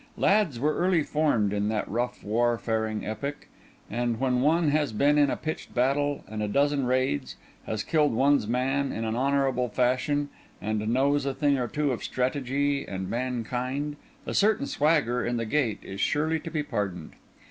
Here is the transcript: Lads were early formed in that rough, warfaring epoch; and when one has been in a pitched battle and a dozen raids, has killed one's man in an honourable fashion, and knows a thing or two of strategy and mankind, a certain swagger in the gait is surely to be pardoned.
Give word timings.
Lads 0.17 0.59
were 0.59 0.73
early 0.79 1.03
formed 1.03 1.53
in 1.53 1.69
that 1.69 1.87
rough, 1.87 2.23
warfaring 2.23 3.05
epoch; 3.05 3.47
and 3.87 4.19
when 4.19 4.41
one 4.41 4.69
has 4.69 4.93
been 4.93 5.19
in 5.19 5.29
a 5.29 5.37
pitched 5.37 5.75
battle 5.75 6.23
and 6.27 6.41
a 6.41 6.47
dozen 6.47 6.87
raids, 6.87 7.35
has 7.67 7.83
killed 7.83 8.11
one's 8.15 8.47
man 8.47 8.91
in 8.91 9.05
an 9.05 9.15
honourable 9.15 9.69
fashion, 9.69 10.29
and 10.59 10.79
knows 10.87 11.27
a 11.27 11.35
thing 11.35 11.59
or 11.59 11.67
two 11.67 11.91
of 11.91 12.03
strategy 12.03 12.83
and 12.83 13.11
mankind, 13.11 13.95
a 14.25 14.33
certain 14.33 14.65
swagger 14.65 15.23
in 15.23 15.37
the 15.37 15.45
gait 15.45 15.77
is 15.83 16.01
surely 16.01 16.39
to 16.39 16.49
be 16.49 16.63
pardoned. 16.63 17.11